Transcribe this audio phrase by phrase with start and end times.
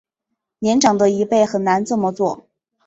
[0.57, 2.47] 年长的一辈很难这么做